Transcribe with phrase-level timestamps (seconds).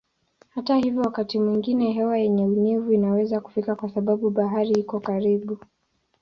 [0.49, 5.57] Hata hivyo wakati mwingine hewa yenye unyevu inaweza kufika kwa sababu bahari iko karibu.